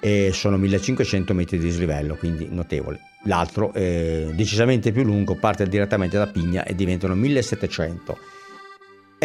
e 0.02 0.32
sono 0.34 0.58
1500 0.58 1.34
metri 1.34 1.58
di 1.58 1.66
dislivello, 1.66 2.16
quindi 2.16 2.48
notevole. 2.50 3.00
L'altro 3.26 3.72
decisamente 3.74 4.92
più 4.92 5.04
lungo, 5.04 5.36
parte 5.36 5.68
direttamente 5.68 6.18
da 6.18 6.28
Pigna 6.28 6.64
e 6.64 6.74
diventano 6.74 7.16
1700. 7.16 8.18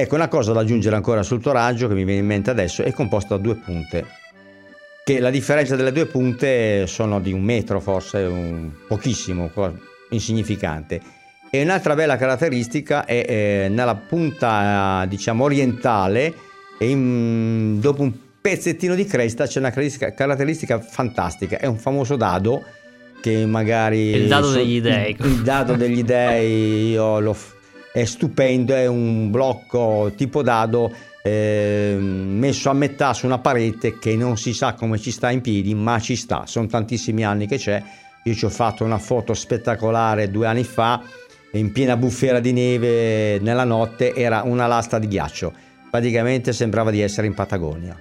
Ecco, 0.00 0.14
una 0.14 0.28
cosa 0.28 0.54
da 0.54 0.60
aggiungere 0.60 0.96
ancora 0.96 1.22
sul 1.22 1.42
toraggio 1.42 1.86
che 1.86 1.92
mi 1.92 2.04
viene 2.04 2.20
in 2.20 2.26
mente 2.26 2.48
adesso 2.48 2.82
è 2.82 2.90
composto 2.90 3.36
da 3.36 3.42
due 3.42 3.56
punte, 3.56 4.06
che 5.04 5.20
la 5.20 5.28
differenza 5.28 5.76
delle 5.76 5.92
due 5.92 6.06
punte 6.06 6.86
sono 6.86 7.20
di 7.20 7.34
un 7.34 7.42
metro 7.42 7.80
forse, 7.80 8.20
un 8.20 8.70
pochissimo, 8.88 9.50
insignificante 10.08 11.02
e 11.50 11.60
un'altra 11.60 11.94
bella 11.94 12.16
caratteristica 12.16 13.04
è 13.04 13.26
eh, 13.28 13.68
nella 13.68 13.94
punta 13.94 15.04
diciamo 15.06 15.44
orientale 15.44 16.32
e 16.78 16.88
in, 16.88 17.78
dopo 17.78 18.00
un 18.00 18.12
pezzettino 18.40 18.94
di 18.94 19.04
cresta 19.04 19.46
c'è 19.46 19.58
una 19.58 19.70
caratteristica, 19.70 20.80
fantastica, 20.80 21.58
è 21.58 21.66
un 21.66 21.76
famoso 21.76 22.16
dado 22.16 22.64
che 23.20 23.44
magari... 23.44 24.14
Il 24.14 24.28
dado 24.28 24.46
so, 24.46 24.54
degli 24.54 24.80
dei. 24.80 25.14
Il, 25.18 25.26
il 25.26 25.42
dado 25.42 25.74
degli 25.74 26.02
dei 26.02 26.94
lo, 26.94 27.36
è 27.92 28.04
stupendo, 28.04 28.74
è 28.74 28.86
un 28.86 29.30
blocco 29.30 30.12
tipo 30.16 30.42
dado 30.42 30.92
eh, 31.22 31.96
messo 31.98 32.70
a 32.70 32.72
metà 32.72 33.12
su 33.12 33.26
una 33.26 33.38
parete 33.38 33.98
che 33.98 34.16
non 34.16 34.36
si 34.36 34.52
sa 34.54 34.74
come 34.74 34.98
ci 34.98 35.10
sta 35.10 35.30
in 35.30 35.40
piedi, 35.40 35.74
ma 35.74 35.98
ci 36.00 36.16
sta, 36.16 36.44
sono 36.46 36.66
tantissimi 36.66 37.24
anni 37.24 37.46
che 37.46 37.56
c'è. 37.56 37.82
Io 38.24 38.34
ci 38.34 38.44
ho 38.44 38.50
fatto 38.50 38.84
una 38.84 38.98
foto 38.98 39.32
spettacolare 39.34 40.30
due 40.30 40.46
anni 40.46 40.64
fa 40.64 41.02
in 41.52 41.72
piena 41.72 41.96
bufera 41.96 42.38
di 42.38 42.52
neve 42.52 43.38
nella 43.40 43.64
notte 43.64 44.14
era 44.14 44.42
una 44.44 44.66
lastra 44.66 44.98
di 44.98 45.08
ghiaccio. 45.08 45.52
Praticamente 45.90 46.52
sembrava 46.52 46.90
di 46.90 47.00
essere 47.00 47.26
in 47.26 47.34
Patagonia. 47.34 47.98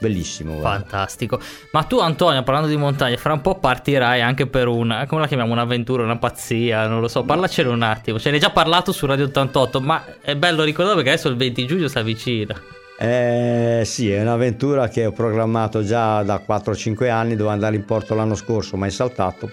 Bellissimo. 0.00 0.58
Guarda. 0.58 0.86
Fantastico. 0.86 1.40
Ma 1.72 1.82
tu, 1.82 1.98
Antonio, 1.98 2.42
parlando 2.42 2.68
di 2.68 2.76
montagna, 2.76 3.16
fra 3.16 3.32
un 3.32 3.40
po' 3.40 3.58
partirai 3.58 4.20
anche 4.20 4.46
per 4.46 4.68
una. 4.68 5.06
come 5.06 5.22
la 5.22 5.26
chiamiamo? 5.26 5.52
Un'avventura, 5.52 6.04
una 6.04 6.18
pazzia, 6.18 6.86
non 6.86 7.00
lo 7.00 7.08
so. 7.08 7.24
Parlacene 7.24 7.68
un 7.68 7.82
attimo. 7.82 8.18
Ce 8.18 8.28
ne 8.28 8.36
hai 8.36 8.40
già 8.40 8.50
parlato 8.50 8.92
su 8.92 9.06
Radio 9.06 9.24
88, 9.26 9.80
ma 9.80 10.04
è 10.20 10.36
bello 10.36 10.62
ricordare 10.62 10.96
perché 10.96 11.10
adesso 11.10 11.28
il 11.28 11.36
20 11.36 11.66
giugno 11.66 11.88
si 11.88 11.98
avvicina. 11.98 12.60
Eh, 13.00 13.82
sì, 13.84 14.10
è 14.10 14.20
un'avventura 14.20 14.88
che 14.88 15.06
ho 15.06 15.12
programmato 15.12 15.82
già 15.82 16.22
da 16.22 16.42
4-5 16.46 17.10
anni. 17.10 17.30
Dovevo 17.30 17.50
andare 17.50 17.74
in 17.74 17.84
porto 17.84 18.14
l'anno 18.14 18.34
scorso, 18.34 18.76
ma 18.76 18.86
è 18.86 18.90
saltato 18.90 19.50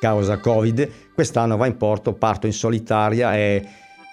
causa 0.00 0.38
Covid. 0.38 0.88
Quest'anno 1.14 1.56
va 1.56 1.66
in 1.66 1.76
porto, 1.76 2.12
parto 2.12 2.46
in 2.46 2.52
solitaria 2.52 3.34
e, 3.34 3.66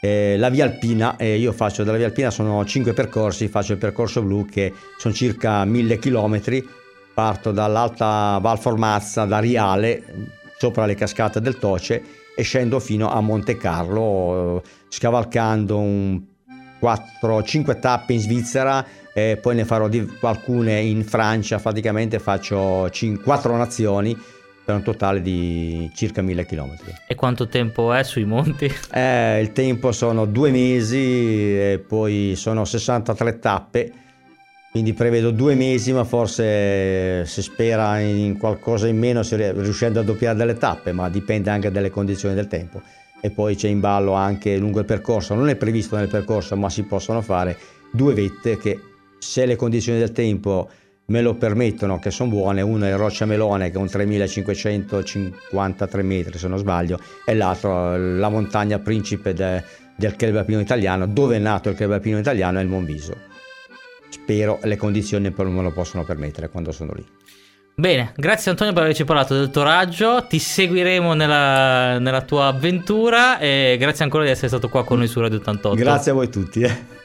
e 0.04 0.36
la 0.36 0.50
via 0.50 0.66
alpina, 0.66 1.16
e 1.16 1.38
io 1.38 1.54
faccio 1.54 1.86
della 1.86 1.96
via 1.96 2.08
alpina, 2.08 2.30
sono 2.30 2.66
5 2.66 2.92
percorsi, 2.92 3.48
faccio 3.48 3.72
il 3.72 3.78
percorso 3.78 4.22
blu 4.22 4.46
che 4.46 4.74
sono 4.98 5.14
circa 5.14 5.64
1000 5.64 5.98
km, 5.98 6.42
parto 7.14 7.54
dall'alta 7.54 8.38
Val 8.42 8.60
Formazza, 8.60 9.24
da 9.24 9.40
Riale, 9.40 10.04
sopra 10.58 10.86
le 10.86 10.96
cascate 10.96 11.40
del 11.40 11.58
Toce 11.58 12.04
e 12.36 12.44
scendo 12.44 12.82
fino 12.82 13.10
a 13.10 13.22
Monte 13.22 13.56
Carlo, 13.56 14.62
scavalcando 14.90 15.80
un 15.80 16.22
4-5 16.82 17.80
tappe 17.80 18.12
in 18.12 18.20
Svizzera 18.20 18.86
e 19.14 19.38
poi 19.42 19.56
ne 19.56 19.64
farò 19.64 19.88
di, 19.88 20.06
alcune 20.20 20.82
in 20.82 21.06
Francia, 21.06 21.60
praticamente 21.60 22.20
faccio 22.20 22.90
4 23.24 23.56
nazioni 23.56 24.18
per 24.64 24.76
un 24.76 24.84
totale 24.84 25.22
di 25.22 25.90
circa 25.94 26.22
1000 26.22 26.46
km. 26.46 26.76
E 27.08 27.16
quanto 27.16 27.48
tempo 27.48 27.94
è 27.94 28.04
sui 28.04 28.26
monti? 28.26 28.72
Eh, 28.96 29.42
il 29.42 29.52
tempo 29.54 29.92
sono 29.92 30.26
due 30.26 30.52
mesi 30.52 30.98
e 30.98 31.84
poi 31.86 32.34
sono 32.36 32.64
63 32.64 33.40
tappe, 33.40 33.92
quindi 34.72 34.94
prevedo 34.94 35.32
due 35.32 35.56
mesi, 35.56 35.92
ma 35.94 36.04
forse 36.04 37.26
si 37.26 37.42
spera 37.42 38.00
in 38.00 38.38
qualcosa 38.38 38.88
in 38.88 38.98
meno 38.98 39.22
riuscendo 39.24 40.00
a 40.00 40.04
doppiare 40.04 40.38
delle 40.38 40.58
tappe, 40.58 40.92
ma 40.92 41.10
dipende 41.10 41.50
anche 41.50 41.72
dalle 41.72 41.90
condizioni 41.90 42.36
del 42.36 42.48
tempo. 42.48 42.82
E 43.20 43.32
poi 43.32 43.56
c'è 43.56 43.68
in 43.68 43.80
ballo 43.80 44.14
anche 44.14 44.58
lungo 44.58 44.80
il 44.80 44.86
percorso, 44.86 45.34
non 45.34 45.50
è 45.50 45.56
previsto 45.56 45.96
nel 45.96 46.08
percorso, 46.08 46.56
ma 46.56 46.70
si 46.70 46.84
possono 46.84 47.22
fare 47.22 47.58
due 47.92 48.14
vette 48.14 48.58
che 48.58 48.80
se 49.18 49.46
le 49.46 49.56
condizioni 49.56 50.00
del 50.00 50.12
tempo 50.12 50.70
me 51.08 51.22
lo 51.22 51.36
permettono, 51.36 52.00
che 52.00 52.12
sono 52.12 52.30
buone, 52.30 52.62
uno 52.62 52.86
è 52.86 52.96
Roccia 52.96 53.26
Melone 53.26 53.72
che 53.72 53.78
è 53.78 53.80
un 53.80 53.88
3553 53.88 56.04
metri 56.04 56.38
se 56.38 56.48
non 56.48 56.58
sbaglio, 56.58 57.00
e 57.26 57.34
l'altro 57.34 57.98
la 57.98 58.30
montagna 58.30 58.80
principe 58.80 59.34
de, 59.34 59.64
del 59.96 60.16
club 60.16 60.38
alpino 60.38 60.60
italiano, 60.60 61.08
dove 61.08 61.36
è 61.36 61.40
nato 61.40 61.70
il 61.70 61.76
club 61.76 61.92
alpino 61.92 62.18
italiano 62.18 62.60
è 62.60 62.62
il 62.62 62.68
Monviso. 62.68 63.32
Spero 64.10 64.60
le 64.64 64.78
condizioni 64.78 65.34
me 65.36 65.62
lo 65.62 65.72
possono 65.72 66.04
permettere 66.04 66.50
quando 66.50 66.72
sono 66.72 66.94
lì. 66.94 67.06
Bene, 67.76 68.14
grazie 68.16 68.52
Antonio 68.52 68.72
per 68.72 68.84
averci 68.84 69.04
parlato 69.04 69.34
del 69.34 69.50
tuo 69.50 69.64
raggio, 69.64 70.28
ti 70.28 70.38
seguiremo 70.38 71.16
nella, 71.16 71.98
nella 71.98 72.22
tua 72.22 72.46
avventura 72.46 73.40
e 73.40 73.78
grazie 73.80 74.04
ancora 74.04 74.24
di 74.24 74.30
essere 74.30 74.48
stato 74.48 74.70
qua 74.70 74.86
con 74.86 75.00
noi 75.00 75.08
su 75.08 75.20
Radio 75.20 75.40
88. 75.40 75.76
Grazie 75.76 76.12
a 76.12 76.14
voi 76.14 76.30
tutti. 76.30 76.62
Eh. 76.62 77.02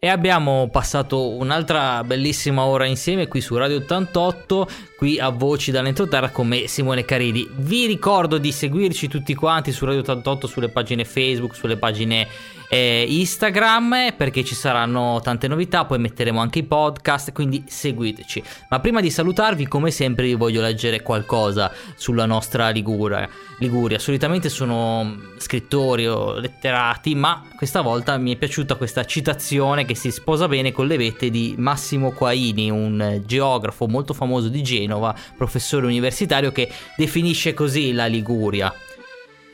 E 0.00 0.08
abbiamo 0.08 0.68
passato 0.70 1.30
un'altra 1.30 2.04
bellissima 2.04 2.62
ora 2.64 2.86
insieme 2.86 3.26
qui 3.26 3.40
su 3.40 3.56
Radio 3.56 3.78
88, 3.78 4.68
qui 4.98 5.20
a 5.20 5.28
Voci 5.28 5.70
dall'entroterra 5.70 6.30
come 6.30 6.66
Simone 6.66 7.04
Caridi. 7.04 7.48
Vi 7.52 7.86
ricordo 7.86 8.36
di 8.36 8.50
seguirci 8.50 9.06
tutti 9.06 9.32
quanti 9.32 9.70
su 9.70 9.84
Radio 9.84 10.00
88 10.00 10.48
sulle 10.48 10.70
pagine 10.70 11.04
Facebook, 11.04 11.54
sulle 11.54 11.76
pagine 11.76 12.26
eh, 12.68 13.06
Instagram 13.08 14.14
perché 14.16 14.44
ci 14.44 14.54
saranno 14.54 15.20
tante 15.22 15.48
novità, 15.48 15.84
poi 15.84 15.98
metteremo 15.98 16.40
anche 16.40 16.60
i 16.60 16.64
podcast, 16.64 17.32
quindi 17.32 17.64
seguiteci. 17.66 18.42
Ma 18.68 18.80
prima 18.80 19.00
di 19.00 19.10
salutarvi, 19.10 19.66
come 19.66 19.90
sempre, 19.90 20.26
vi 20.26 20.34
voglio 20.34 20.60
leggere 20.60 21.02
qualcosa 21.02 21.72
sulla 21.94 22.26
nostra 22.26 22.68
Liguria. 22.70 23.28
Liguria. 23.58 23.98
Solitamente 23.98 24.48
sono 24.48 25.16
scrittori 25.38 26.06
o 26.06 26.38
letterati, 26.38 27.14
ma 27.14 27.42
questa 27.56 27.80
volta 27.80 28.16
mi 28.18 28.34
è 28.34 28.36
piaciuta 28.36 28.76
questa 28.76 29.04
citazione 29.04 29.84
che 29.84 29.94
si 29.94 30.10
sposa 30.10 30.46
bene 30.46 30.70
con 30.72 30.86
le 30.86 30.96
vette 30.96 31.30
di 31.30 31.54
Massimo 31.56 32.12
Quaini, 32.12 32.70
un 32.70 33.22
geografo 33.24 33.88
molto 33.88 34.12
famoso 34.12 34.48
di 34.48 34.62
Genova, 34.62 34.86
professore 35.36 35.86
universitario 35.86 36.52
che 36.52 36.70
definisce 36.96 37.54
così 37.54 37.92
la 37.92 38.06
Liguria. 38.06 38.72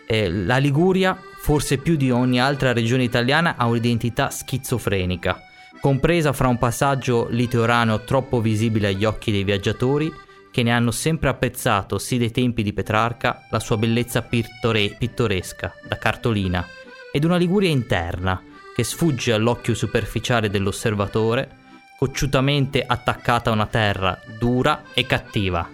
Eh, 0.06 0.30
la 0.30 0.58
Liguria 0.58 1.18
forse 1.44 1.76
più 1.76 1.96
di 1.96 2.10
ogni 2.10 2.40
altra 2.40 2.72
regione 2.72 3.02
italiana, 3.02 3.56
ha 3.58 3.66
un'identità 3.66 4.30
schizofrenica, 4.30 5.42
compresa 5.78 6.32
fra 6.32 6.48
un 6.48 6.56
passaggio 6.56 7.26
litoraneo 7.28 8.00
troppo 8.00 8.40
visibile 8.40 8.88
agli 8.88 9.04
occhi 9.04 9.30
dei 9.30 9.44
viaggiatori, 9.44 10.10
che 10.50 10.62
ne 10.62 10.72
hanno 10.72 10.90
sempre 10.90 11.28
apprezzato, 11.28 11.98
sì 11.98 12.16
dei 12.16 12.30
tempi 12.30 12.62
di 12.62 12.72
Petrarca, 12.72 13.46
la 13.50 13.60
sua 13.60 13.76
bellezza 13.76 14.22
pittore- 14.22 14.96
pittoresca, 14.98 15.74
da 15.86 15.98
cartolina, 15.98 16.66
ed 17.12 17.24
una 17.24 17.36
Liguria 17.36 17.68
interna, 17.68 18.42
che 18.74 18.82
sfugge 18.82 19.34
all'occhio 19.34 19.74
superficiale 19.74 20.48
dell'osservatore, 20.48 21.63
cocciutamente 22.04 22.84
attaccata 22.86 23.48
a 23.48 23.54
una 23.54 23.64
terra 23.64 24.20
dura 24.38 24.82
e 24.92 25.06
cattiva, 25.06 25.66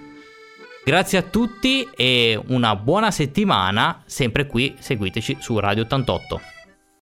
Grazie 0.83 1.19
a 1.19 1.23
tutti 1.23 1.87
e 1.95 2.40
una 2.49 2.75
buona 2.75 3.11
settimana, 3.11 4.03
sempre 4.07 4.47
qui 4.47 4.75
seguiteci 4.79 5.37
su 5.38 5.59
Radio 5.59 5.83
88. 5.83 6.60